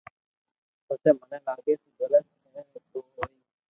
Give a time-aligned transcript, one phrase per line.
[0.85, 2.25] پسي مني لاگي تو غلط
[2.69, 3.35] ھي تو ھوئي